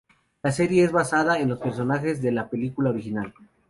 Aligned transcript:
La 0.41 0.51
serie 0.51 0.83
es 0.83 0.91
basada 0.91 1.37
en 1.37 1.49
los 1.49 1.59
personajes 1.59 2.23
de 2.23 2.31
la 2.31 2.49
película 2.49 2.89
original. 2.89 3.35